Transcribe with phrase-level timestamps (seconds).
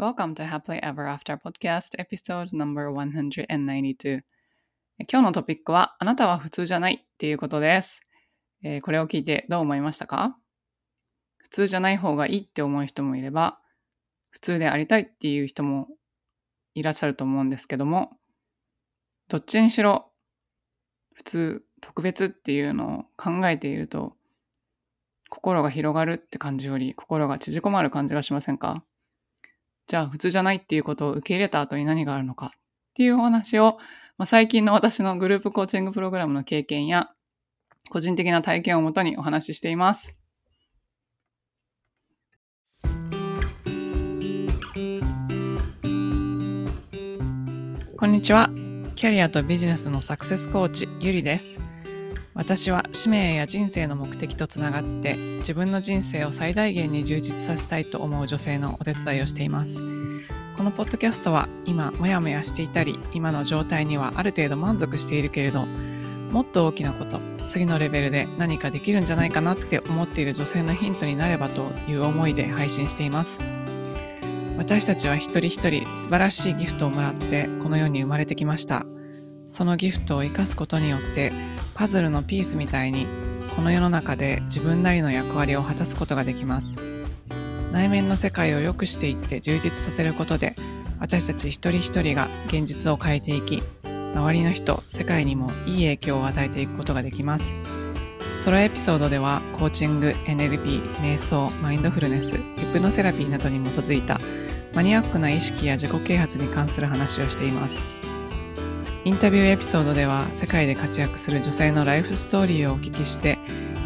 [0.00, 4.22] Welcome to Happily Ever After Podcast Episode No.192
[5.06, 8.00] 今日のトピックはあなたは普通じゃないっていうことです、
[8.64, 10.38] えー、これを聞いてどう思いましたか？
[11.36, 13.58] 普通じゃない方がいいって思う人もいれば
[14.30, 15.86] 普通でありたいっていう人も
[16.74, 18.12] いらっしゃると思うんですけども
[19.28, 20.06] どっちにしろ
[21.12, 24.14] 普通特別っていうのを考えていると
[25.28, 28.82] 心が広がるって感じより心が縮こまる感じがしませんか？
[29.90, 32.50] じゃあ普通じゃないっていうことを受け入れた後に何があるのかっ
[32.94, 33.76] ていうお話を、
[34.18, 37.08] まあ、最近の私のグループコーチングプログラムの経験や
[37.88, 40.14] 個人的な体験をもとにお話ししています。
[47.96, 48.48] こんにちは。
[48.94, 51.58] キャリアとビジネスのサクセスコーチ、ゆりです。
[52.34, 59.80] 私は使命や人生の目的とつながって自分の人生を最大限に充実させたいと思う女性のお手伝いをしています。
[60.56, 73.40] このポッドキャストは今モヤモヤしていたり今の状態にはある程度満足しているけれどもっと大きなこと次のレベルで何かできるんじゃないかなって思っている女性のヒントになればという思いで配信しています。
[74.56, 78.84] 私たちは一人一人素晴らしいギフトをもらってこの世に生まれてきました。
[79.50, 81.32] そのギフトを生かすことによって
[81.74, 83.06] パズルのピースみたいに
[83.56, 86.78] この世の中で自分なりの役割を果たすことができます。
[87.72, 90.54] 内面の世界を良くしていって充実させることで
[91.00, 93.62] 私たち一人一人が現実を変えていき
[94.14, 97.56] 周りの人世界にもいい影響を与えていくことができます。
[98.36, 102.40] ソロエピソードではコーチング NLP 瞑想マインドフルネスヒ
[102.72, 104.20] プノセラピーなどに基づいた
[104.72, 107.99] マニアックな意識や自己啓発に関する話をしています。
[109.02, 113.38] インタビューエピソードでは世界で活躍する女性のライフストーリーをお聞きして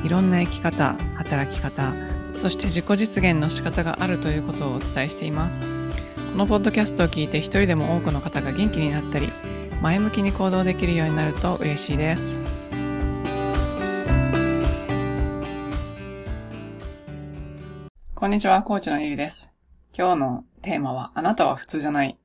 [0.03, 1.95] いろんな生き方働き方
[2.34, 5.65] そして自己実現の仕方があるということをお伝えしています。
[6.33, 9.29] このポッドキャストを聞いて一人でも多くの方が元気になったり
[9.81, 12.41] 前向きに行動できるようになると嬉しいです。
[18.17, 19.52] こんにちは、コーチのゆりです。
[19.96, 22.17] 今日のテーマは、あなたは普通じゃない。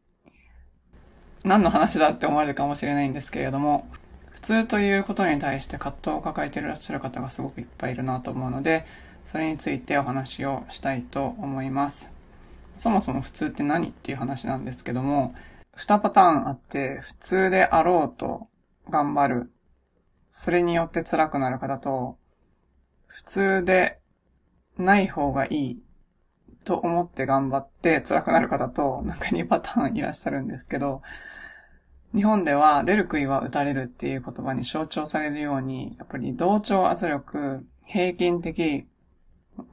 [1.44, 3.90] 何の話だって思われるかもしれないんですけれども、
[4.30, 8.86] 普通ということに対して葛藤を抱えていらっしゃる方がすごくいっぱいいるなと思うので、
[9.26, 12.14] それについてお話をしたいと思います。
[12.78, 15.36] そもそも普通って何っていう話なんですけども、
[15.76, 18.48] 2パターンあって、普通であろうと
[18.90, 19.52] 頑張る。
[20.32, 22.18] それによって辛くなる方と、
[23.08, 24.00] 普通で
[24.78, 25.84] ない方がいい
[26.64, 31.02] と思って頑張って辛くなる方と、なんか2パターンいらっしゃるんですけど、
[32.16, 38.88] 日本では出る杭は打たれるっていう言葉に象徴されるように、やっぱり同調圧力、平均的、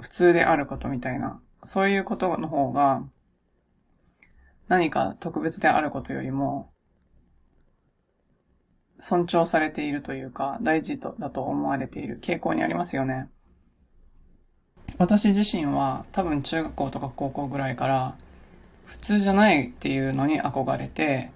[0.00, 3.04] 普通であることみたいな、そういうことの方が、
[4.68, 6.70] 何か特別であることよりも、
[9.00, 13.28] 尊重されているというか、大事とだと思われている傾向にありますよね。
[14.98, 18.16] 私自身は多分中学校とか高校ぐらいから
[18.86, 21.30] 普通じゃないっていうのに憧れて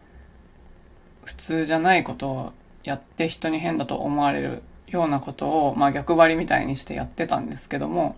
[1.31, 2.53] 普通じゃないことを
[2.83, 8.17] やって人に変だと思われるようなことを、まあ、逆張りみたいにしてやってたんですけども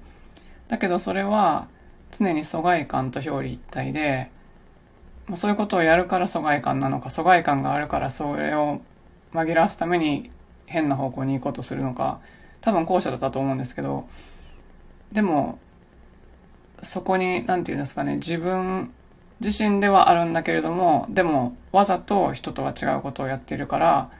[0.68, 1.68] だけどそれは
[2.10, 4.30] 常に疎外感と表裏一体で、
[5.26, 8.80] まあ、そういうことをやるから疎外感なのか疎外感があるからそれを
[9.34, 10.30] 紛らわすために
[10.64, 12.20] 変な方向に行こうとするのか
[12.62, 14.08] 多分後者だったと思うんですけど
[15.12, 15.58] でも
[16.82, 18.90] そこに何て言うんですかね自分
[19.44, 24.10] 自身ではあるんだけれどもでもわざと人とは違うことをやっているから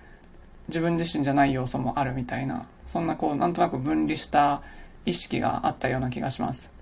[0.68, 4.62] 自分自身じゃない要素もあるみたいなそんなこうなんとなく分離した
[5.06, 6.72] 意識があったような気がします。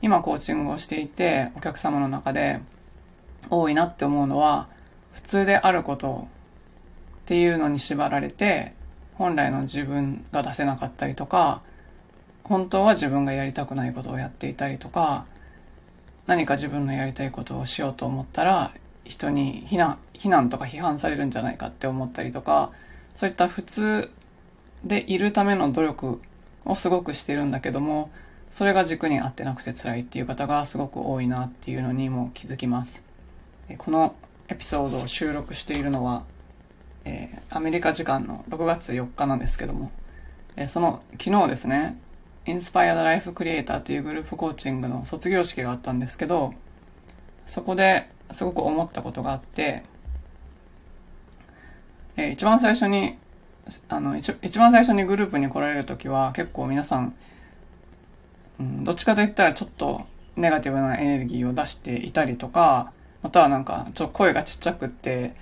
[0.00, 2.60] 今コーチングをしていてお客様の中で
[3.48, 4.68] 多いなって思うのは
[5.12, 6.26] 普通であること
[7.22, 8.74] っていうのに縛られて
[9.14, 11.60] 本来の自分が出せなかったりとか
[12.42, 15.26] 本当は自分がやりたくないことをやっていたりとか
[16.26, 18.72] 何か自分のやりたいことをしようと思ったら
[19.04, 22.70] 人に非難非難とか批判されるんじゃないかって思ったりとか
[23.14, 24.10] そういった普通
[24.84, 26.20] でいるための努力
[26.64, 28.10] をすごくしてるんだけども
[28.50, 33.02] それが軸に合ってなくて辛いっていう方がすごく多いなっていうのにも気づきます。
[33.78, 34.14] この
[34.48, 36.24] エピソードを収録しているのは、
[37.06, 39.90] えー、アメリカ時間の6月4日なんですけども、
[40.56, 41.98] えー、その昨日ですね
[42.44, 46.54] インスパイアドライフクリエイターというグループコーチングの卒業式があったんですけど、
[47.46, 49.84] そこですごく思ったことがあって、
[52.16, 53.16] えー、一番最初に、
[53.88, 57.14] あの一、一番最初にグループに来られるときは結構皆さん、
[58.58, 60.02] うん、どっちかと言ったらちょっと
[60.36, 62.92] ネガティブなエネルギーを出していたりとか、
[63.22, 65.36] またはなんか、ちょっと声がちっちゃくって、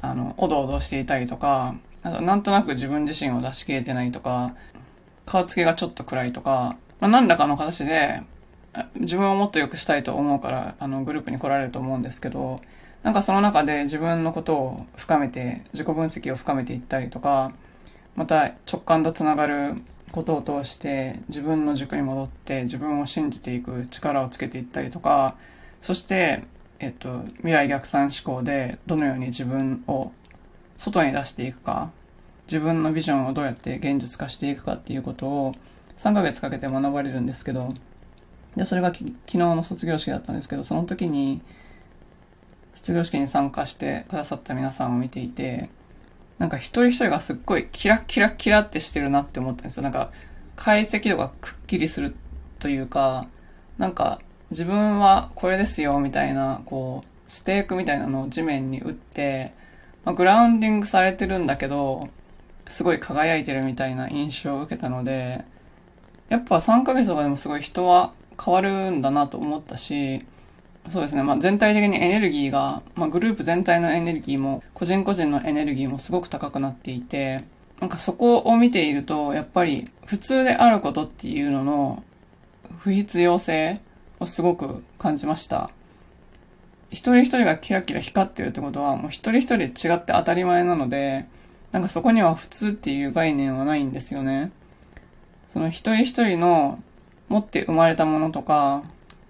[0.00, 4.54] あの、おどおどしていたりとか、なんとなく自分自身を出し切れてないとか、
[5.26, 8.22] 顔つきがちょっと暗いとか、まあ、何らかの形で、
[8.94, 12.60] 自分をもっと良くしたいと思うから、あの、グループに来られると思うんですけど、
[13.02, 17.52] なんかその中で自分のことを深めて、自己分析を深めていったりとか、
[18.14, 19.82] また直感とつながる
[20.12, 25.36] ことを通して自分の軸に戻って自分を信じていく力をつけていったりとか、
[25.80, 26.44] そして、
[26.78, 30.12] えっと、未来逆算思考でどのように自分を
[30.76, 31.90] 外に出していくか、
[32.50, 35.54] 自分のビジョンをどうやって現実化していくかっていうことを
[35.98, 37.72] 3ヶ月かけて学ばれるんですけど、
[38.56, 41.40] で、それが昨日の卒業式だったんですけど、その時に、
[42.74, 45.70] 卒業式に参加してくださった皆さんを見ていて、
[46.38, 49.84] なんか一人一人がすっごいキラキラキラってしてるなって思ったんですよ。
[49.84, 50.10] なんか
[50.56, 52.16] 解析度がくっきりする
[52.58, 53.28] というか、
[53.78, 54.20] なんか
[54.50, 59.52] 自分はこれですよみたいな、こう、ステークみたいなのを地面に打って、
[60.04, 62.08] まあ、グラウンディングされてるんだけど、
[62.70, 65.44] すごい輝いてるみたいな印象を受けたので、
[66.28, 68.12] やっぱ3ヶ月とかでもすごい人は
[68.42, 70.24] 変わるんだなと思ったし、
[70.88, 71.22] そうですね。
[71.22, 77.44] まあ、全体的にエネルギーが、まあ、グループ全体のエネルギーも、個人個人のエネルギーもすごく高くなっていて、
[77.80, 82.02] なんかそこを見ていると、やっぱり普通であることっていうのの
[82.78, 83.80] 不必要性
[84.20, 85.70] をすごく感じました。
[86.90, 91.26] 一人一人がキラキラ光ってるってことは、もう一人一人違って当たり前なので、
[91.72, 94.50] なんかそこには普通っていう概念はないんですよね。
[95.48, 96.82] その一人一人の
[97.28, 98.82] 持って生まれたものとか、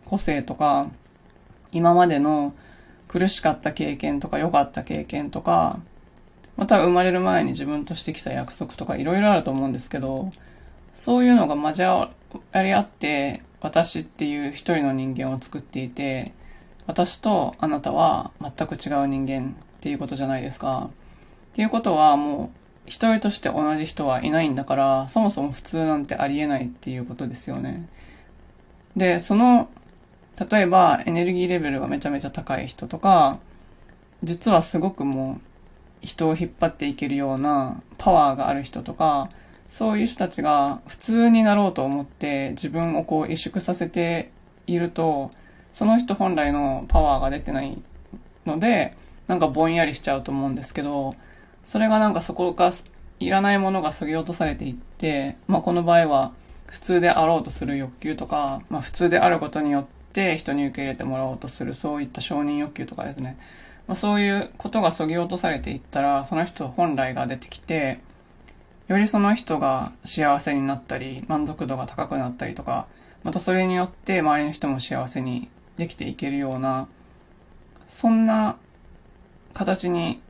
[0.07, 0.89] 個性とか、
[1.73, 2.55] 今までの
[3.09, 5.81] 苦しかった経験とか良かった経験とか、
[6.57, 10.31] また生まれる前に自分としてきた約束とかいろいろあると思うんですけど、
[10.95, 12.11] そういうのが交わ
[12.55, 16.33] り合って、私っていう一人の人間を作っていて、
[16.87, 20.91] 私とあなたは全く違う人間っていうことじゃないですか。
[21.53, 27.89] っていうことはもう一人として同じ人はいないんだから、そもそも普通なんてありえないっていうことですよね。
[28.97, 29.69] で、その
[30.51, 33.39] 例えばエネルギーレベルがめちゃめちゃ高い人とか、
[34.23, 35.41] 実はすごくも
[36.03, 39.29] う人を引っ張っていけるようなパワーがある人とか、
[39.69, 44.31] そういう人たちが普通になろうと思って自分をこう萎縮させて
[44.67, 45.31] いると、
[45.73, 47.81] その人本来のパワーが出てない
[48.47, 48.97] ので、
[49.29, 51.15] なんかぼんやりしちゃうと思うんですけど、
[51.65, 52.73] それがなんかそこが
[53.21, 56.33] いらないものが削ぎ落とされていって、まあこの場合は
[56.67, 63.39] 普通であろうとする欲求とか、まあ普通であることによって人に受け入れてもらおうとするそういった承認欲求とかですね、
[63.87, 68.01] まあ、そういうことがそぎ落とされていったらその人本来が出てきて
[68.89, 72.87] よりその人が幸せになったり満足度が高くなったりとか
[73.23, 76.89] またそれによって周りの人も幸せにできていけるような
[77.87, 78.57] そんな
[79.55, 80.21] 形に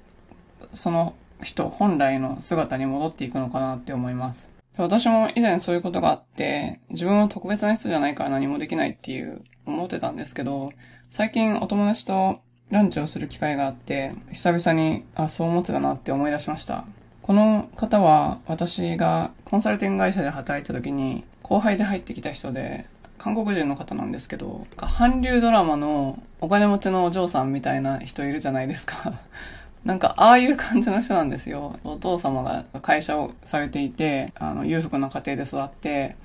[0.74, 4.50] その人本来の姿に戻っていくのかなって思います。
[4.76, 10.72] 私も以前そういうことがあって、自分は特別な人じゃないから何もできないっていう思ってたんですけど、
[11.10, 12.40] 最近お友達と
[12.70, 16.84] ランチをする機会があって、久々に、あ、そう思ってたなって思い出しました。
[17.22, 22.86] この方は私がコンサルティング会社で働いた時に後輩で入ってきた人で、
[23.18, 29.20] 韓国人の方なんですけど、韓流ドラマのお金持ちのお嬢さんみたいな人いるじゃないですか。
[29.84, 31.78] なんか、ああいう感じの人なんですよ。
[31.84, 36.16] お父様が会社をされていて、あの、裕福な家庭で育って、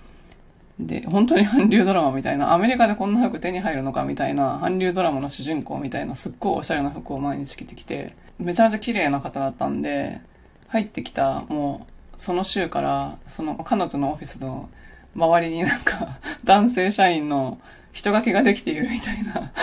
[0.79, 10.19] で、本当に韓流ドラマみたいな、アメリカでこんな服手に入るのかみたいな、韓流ドラマの主人公みたいな、すっごいおしゃれな服を毎日着てきて、めちゃめちゃ綺麗な方だったんで、
[10.67, 14.69] 入ってきた、もう、その週から、その彼女のオフィスの
[15.15, 17.57] 周りになんか、 男性社員の
[17.93, 19.53] 人垣ができているみたいな、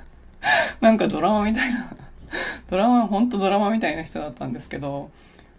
[0.82, 1.96] なんかドラマみたいな、
[2.70, 5.10] ドラマ、本当ドラマみたいな人だったんですけど、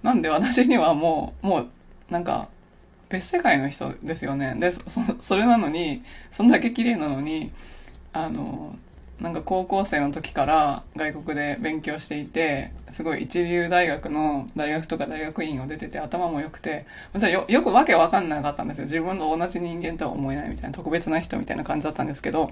[0.02, 1.68] なんで私にはもう、もう、
[2.10, 2.50] なんか、
[3.10, 4.56] 別世界の人ですよね。
[4.60, 4.82] で、 そ、
[5.20, 7.52] それなのに、そんだけ綺麗なのに、
[8.12, 8.76] あの、
[9.20, 18.86] なんか高校生の時から外国で勉強していて、すごい一流大学の大学とか大学院を出てて頭も良くて、もちろんよよくわけわかんなかったんですよ。
[18.86, 22.52] 自分と同じ人間とは思えないみたいな特別な人みたいな感じだったんですけど、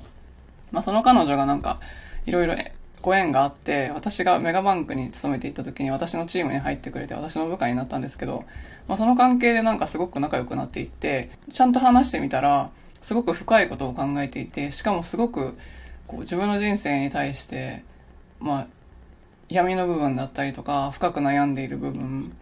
[0.71, 1.79] まあその彼女がなんか
[2.25, 2.55] いろいろ
[3.01, 8.45] ご縁があって、私がメガバンクに勤めていた時に私のチームに入ってくれて私の部下になったんですけど、
[8.87, 12.69] まあ、その関係でなんかすごく仲良くなっていって、ちゃんと話してみたら、
[13.01, 15.57] すごく深いことを考えていて、しかもすごく
[16.07, 17.83] こう自分の人生に対して、
[18.39, 18.67] まあ、
[19.49, 22.35] 闇の部分だったりとか、深く悩んでいる部分、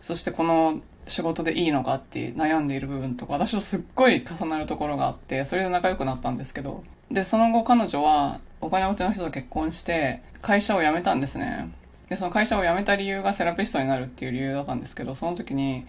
[0.00, 11.70] そしてこの仕事でいいのかって悩んでいる部分とか、私とすっごい重なるところがあって、それで仲良くなったんですけど、で、その後彼女はお金持ちの人と結婚して会社を辞めたんですね。
[12.08, 15.86] で、その会社を辞めた理由がセラピストになるっていう理由だったんですけど、その時に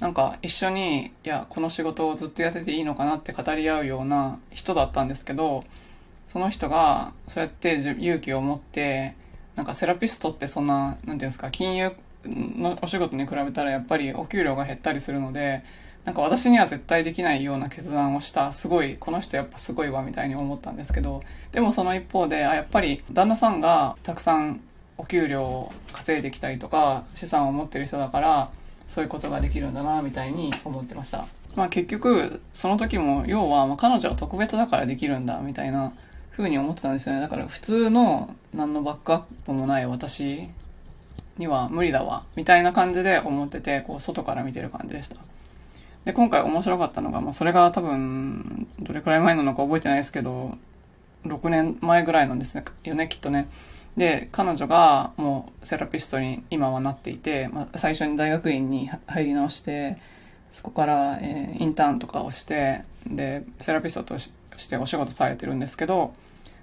[0.00, 5.64] なんか一緒に、いや、この仕事をずっとやってていいのかなって語り合うような人だったんですけど、
[6.28, 9.16] その人がそうやって勇気を持って、
[9.56, 11.92] なんかセラピストってそんな、なんていうんですか、金融
[12.24, 15.62] のお仕事に比べたらやっぱりお給料が減ったりするので、
[16.04, 21.22] なんか私には絶対できないような決断をした、すごい、この人やっぱすごいわみたいに思ったんですけど、
[21.52, 24.60] でもその一方で、あ、やっぱり旦那さんがたくさん
[24.96, 28.50] お給料を稼いできたりとか、資産を持ってる人だから、
[28.86, 31.26] そういうことができるんだな、みたいに思ってました。
[31.54, 35.92] まあ結局、その時も、要は、ま彼女は特別だからできるんだ、みたいな
[36.32, 37.20] 風に思ってたんですよね。
[37.20, 40.48] だから普通の何のバックアップもない私
[41.38, 45.16] には無理だわ、みたいな感じで思ってて、こう外から見てる感じでした。
[46.04, 50.56] で、今回面白かったのが、まあそれが多分、どれくらい前なのか覚えてないですけど、
[51.24, 53.48] 6年前ぐらいなんですね、よね、きっとね。
[53.96, 59.98] で、彼女がもうセラピストに今はなっていて、まあ、最初に大学院に入り直して、
[60.50, 64.32] そこから、えー、インターンとかをして、で、セラピストとし
[64.68, 66.14] てお仕事されてるんですけど、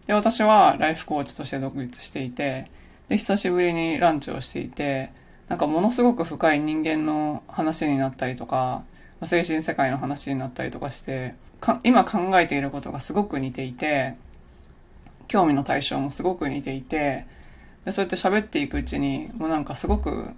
[0.08, 2.66] で、私はライフコーチとして独立していて、
[3.08, 5.12] で、久しぶりにランチをしていて、
[5.48, 8.84] なんかものすごく深い人間の話になったりとか、
[9.24, 11.36] 精神世界の話になったりとかして、
[11.84, 14.16] 今考えていることがすごく似ていて、
[15.28, 17.26] 興味の対象もすごく似ていて、
[17.86, 20.32] でそうやって喋っていくうちに、もうなんかすごく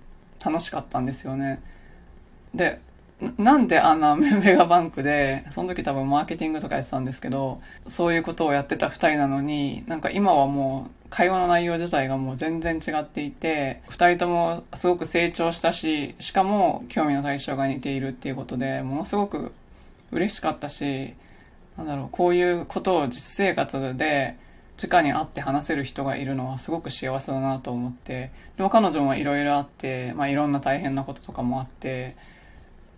[0.43, 1.61] 楽しかったんですよね。
[2.53, 2.79] で、
[3.37, 19.53] なんであんなメガバンクで、その時多分マーケティングとかやってたんですけど、そういうことをやってた二人なのに、なんか今はもう会話の内容自体がもう全然違っていて、二人ともすごく成長したし、しかも興味の対象が似ているっていうことで、ものすごく
[20.11, 21.13] 嬉しかったし、
[21.77, 24.37] なんだろう、こういうことを実生活で、
[24.83, 32.15] 直に会って話せる人がいるのはすごく幸せだなと思って、でも彼女もいろいろあって、まあいろんな大変なこととかもあって、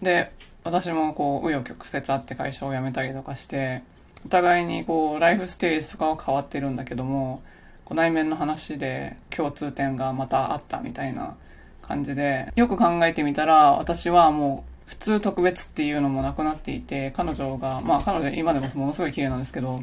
[0.02, 0.32] で、
[0.64, 3.84] 私もこう、紆余曲折あって会社を辞めたりとかして、
[4.26, 7.42] お互いにこう、ライフステージとかは変わってるんだけども、
[7.90, 11.36] こう内面の話で共通点がまたあったみたいな
[11.82, 19.82] 感じで、よく考えてみたら、私はもう、普通特別っていうのもなくなっていて、彼女が、まあ彼女今でもものすごい綺麗なんですけど、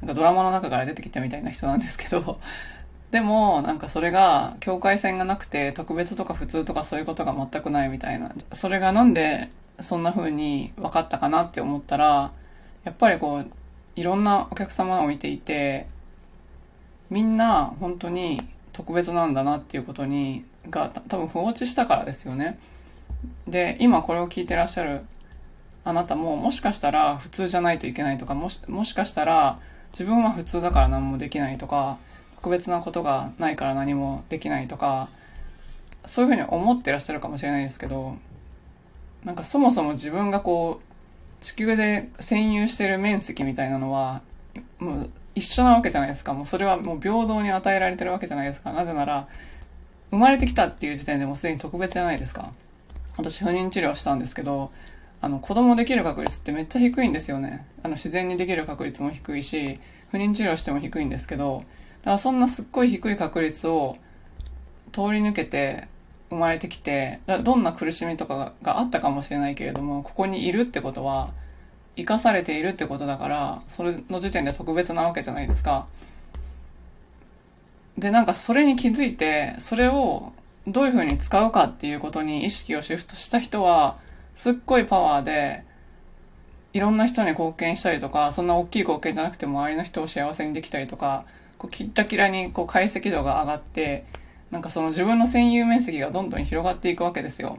[0.00, 2.40] なんかドラマの中から出てきたみたいな人なんですけど、
[3.12, 8.32] でも、なんかそれが境界線がなくて特別とか普通とかそういうことが全くないみたいな。
[8.52, 12.32] それがなんでそんな風に分かったかなって思ったら、
[12.84, 13.50] やっぱりこう、
[13.96, 15.86] いろんなお客様を見ていて、
[17.14, 18.40] みんな本当に
[18.72, 22.58] 特別なんだなっていうことに、が多分放置したからですよね。
[23.46, 25.02] で、今これを聞いてらっしゃる
[25.84, 29.60] あなたももしかしたら普通じゃないといけないとか、もし、もしかしたら
[29.92, 31.98] 自分は普通だから何もできないとか、
[32.34, 35.08] 特別なことがないから何もできないとか、
[36.06, 38.16] そういうふうに思ってらっしゃるかもしれないですけど、
[39.22, 44.22] なんかそもそも自分がこう、地球で占有してる面積みたいなのは、
[44.80, 46.32] もう一緒なわけじゃないですか。
[46.32, 48.72] もうそれはもう平等に与えられてるわけじゃないですか。
[48.72, 49.28] なぜなら、
[50.10, 52.52] 生まれてきたっていう時点でもうすでに特別じゃないですか。
[53.16, 54.70] 私不妊治療したんですけど、
[55.20, 57.66] あの、子供できる確率ってめっちゃ低いんですよね。
[57.82, 61.64] あの、自然にできる確率も低いし、不妊治療しても低いんですけど、
[62.02, 63.96] だからそんなすっごい低い確率を
[64.92, 65.88] 通り抜けて
[66.30, 71.30] 生まれてきて、どんな苦しみとかがあったかもしれないけれども、ここにいるってことは、
[71.96, 75.86] 生かされているってことだから、それの時点で特別なわけじゃないですか。
[77.98, 80.32] で、なんかそれに気づいて、それを
[80.66, 83.96] どういうふうに使うかっていうことに意識をシフトした人は、
[84.34, 85.62] すっごいパワーで、
[86.72, 91.24] いろんな人に貢献したりとか、そんな大きい貢献じゃなくても周りの人を幸せにできたりとか、
[91.56, 94.04] こうキラキラにこう解析度が上がって、
[94.50, 97.58] なんかその自分の占有面積がどんどん広がっていくわけですよ。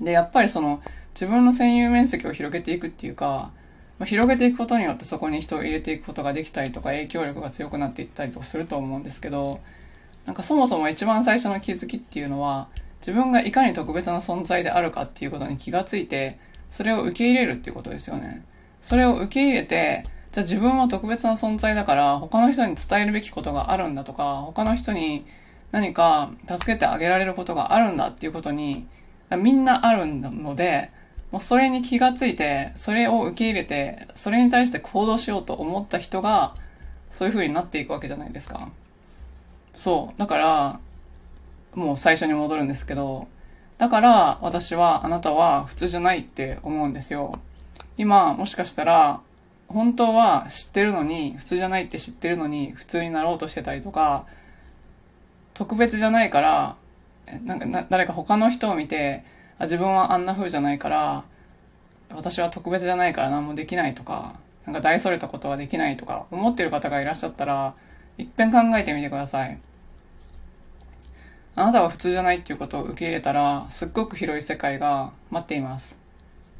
[0.00, 0.82] で、やっぱりその
[1.14, 3.50] 自分の占有面積を広げていくっていうか、
[3.98, 9.60] まあ、広げていくことによってそこに人を入れていくことができたりとか影響力が強くなっていったりとかすると思うんですけど、
[10.26, 12.68] なんかそもそも一番最初の気づきっていうのは、
[13.00, 16.38] 自分がいかに特別な存在であるかっていうことに気がついて、
[16.70, 18.44] それを受け入れるっていうことですよね。
[18.82, 25.24] それを受け入れて、じゃあ自分は特別な存在だから他の人に伝えるべきことがあるんだとか、他の人に
[25.72, 28.86] 何か助けてあげられることがあるんだっていうことに、
[29.36, 30.90] みんなあるので、
[31.30, 36.54] もうそれに気がついて、それを受け入れて、それに対して行動しようと思った人が、
[37.10, 38.68] そういう風になっていくわけじゃないですか。
[39.74, 40.18] そう。
[40.18, 40.80] だから、
[41.74, 43.28] もう最初に戻るんですけど、
[43.76, 47.38] だから私はあなたは普通じゃないって思うんですよ。
[47.96, 49.20] 今、もしかしたら
[49.68, 54.24] 本当は知ってるのに、普通じゃないって知ってるのに、普通になろうとしてたりとか、
[55.52, 56.76] 特別じゃないから、
[57.44, 59.24] なんかな誰か他の人を見て、
[59.60, 61.24] 自分はあんな風じゃないから、
[62.10, 67.74] 私は特別じゃないから何もできないとか、なんか大それたことはできないとか思ってる方がいらっしゃったら、
[68.18, 69.58] いっぺん考えてみてください。
[71.54, 75.98] あなたは普通じゃないっていうことを受け入れたら、すっごく広い世界が待っています。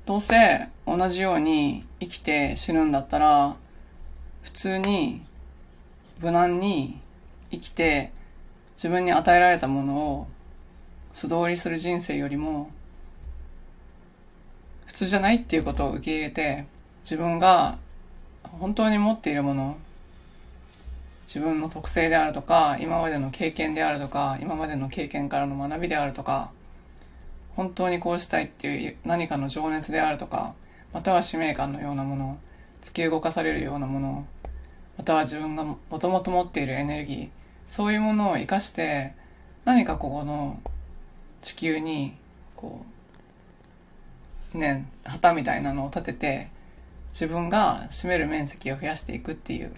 [0.07, 3.57] どうせ同じように生きて死ぬんだったら、
[4.43, 5.23] 普通に
[6.19, 6.99] 無難に
[7.50, 8.12] 生きて
[8.76, 10.26] 自分に与えられたものを
[11.12, 12.71] 素通りする人生よりも
[14.99, 16.67] 通じゃないっていうことを受け入れて
[17.05, 17.78] 自分が
[18.43, 19.76] 本当に持っているもの
[21.25, 26.50] 自分の特性であるとか今までの経験であるとか今までの経験からの学びであるとか
[27.55, 30.55] 本当にこうしたいっていう何かの情熱であるとか
[30.93, 32.37] または使命感のようなもの
[32.83, 34.26] 突き動かされるようなもの
[34.97, 37.28] または自分がもともと持っているエネルギー
[37.69, 39.14] そういうものを生かして
[39.64, 40.61] 何かここの
[41.40, 42.17] 地球に
[42.57, 42.88] こう
[44.55, 46.49] ね旗みたいなのを立てて
[47.12, 49.73] 自分が占める面積を増やしていくっていう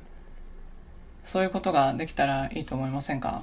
[1.25, 3.43] そういうことができたらいいと思いませんか？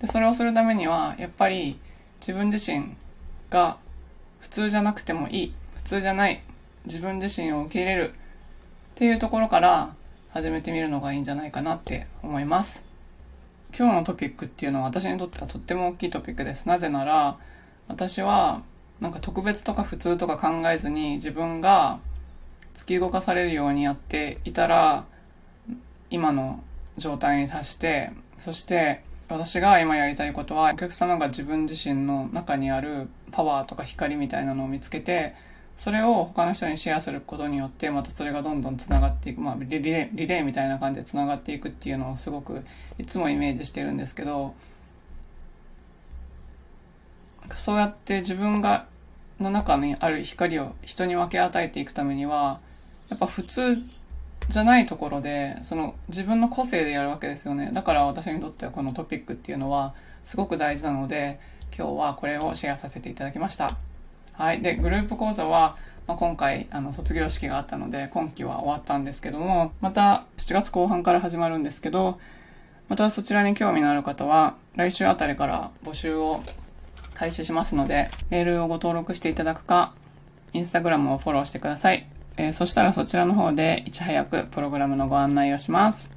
[0.00, 1.78] でそれをするためにはやっぱり
[2.20, 2.94] 自分自身
[3.50, 3.78] が
[4.40, 6.42] 普通じゃなくてもいい普通じゃない
[6.84, 8.12] 自分自身を受け入れるっ
[8.96, 9.94] ていうところから
[10.30, 12.84] 始めてみるのがいいんじゃないかなって思います。
[13.76, 16.68] 今日のトピックっていうのは私にとってはとっても大きいトピックです。
[16.68, 17.36] なぜなら
[17.88, 18.62] 私は
[19.04, 22.00] なんか特別とか普通とか考えずに自分が
[22.74, 25.04] 突き動かされるようにやっていたら
[26.08, 26.64] 今の
[26.96, 35.34] 状態に達してそして私が今やりたいことはお客様が自分自身の中にあるパワーとか光みたいなのを見つけて
[35.76, 42.64] それを他の人にシェアすることによってまたそれがどんどんつながっていく、まあ、リレーリレーみたいな感じでつながっていくっていうのをすごく
[42.96, 44.54] いつもイメージしてるんですけど
[47.54, 48.86] そうやって自分が
[49.40, 52.60] の中にある光を人に分け与えていくためには
[53.08, 53.76] やっぱ普通
[54.48, 57.70] じゃないところでその自分の個性でやるわけですよね。
[57.72, 59.94] だから私にとってはこのトピックっていうのは
[60.24, 61.40] すごく大事なので
[61.76, 63.76] 今日はこれをシェアさせていただきました。
[64.32, 64.60] はい。
[64.60, 72.18] でグループ講座は、まあ、今回あの卒業式があったので今期は終わったんですけどもまた7月後半から始まるんですけど
[72.88, 76.42] またそちらに興味のある方は来週あたりから募集を
[77.14, 79.94] 開始しますのでメールをご登録していただくか
[80.52, 86.10] インスタグラムをフォローしてくださいえー、そしたらそちらの方でいち早くプログラムのご案内をします。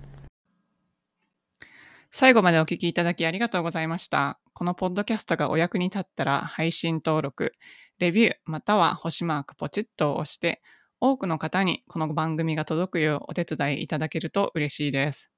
[2.11, 4.39] 最後までお聞きいただきありがとうございました。
[4.53, 7.53] このポッドキャストがお役に立ったら配信登録、
[7.99, 10.61] レビューまたは星マークポチッと押して、
[10.99, 15.29] 多くの方にこの番組が届くようお手伝いいただけると嬉しいです。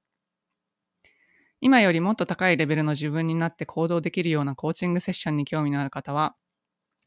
[1.60, 6.34] 今よりもっと高いレベルの自分になって行動できるようなコーチングセッションに興味のある方は、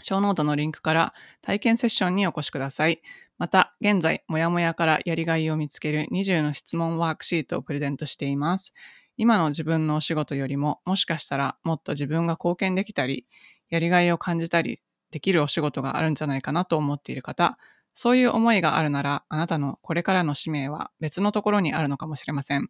[0.01, 3.01] ショーノートのリンクから体験セッションにお越しください。
[3.37, 8.73] また、現在、もやもやからやりがいを見つける20の質問ワークシートをプレゼントしています。
[9.17, 13.25] 今の自分のお仕事よりも、もしかしたらもっと自分が貢献できたり、
[13.69, 17.57] やりがいを感じたりできるお仕事があるんじゃないかなと思っている方、
[17.93, 22.69] そういう思いがあるなら、あなたのこれからの使命は別のところにあるのかもしれません。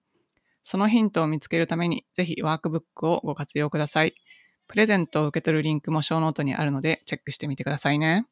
[0.63, 4.15] そのヒントを見つけるために、ぜひワークブックをご活用ください。
[4.67, 8.25] プレゼントを受け取るリンクもショーノートにあるのでチェックしてみてくださいね。